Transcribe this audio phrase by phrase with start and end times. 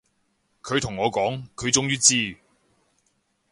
[0.63, 2.35] 佢同我講，佢終於知